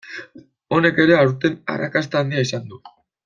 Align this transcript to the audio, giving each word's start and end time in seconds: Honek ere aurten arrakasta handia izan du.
Honek 0.77 1.01
ere 1.03 1.17
aurten 1.17 1.59
arrakasta 1.75 2.21
handia 2.25 2.47
izan 2.49 2.67
du. 2.73 2.81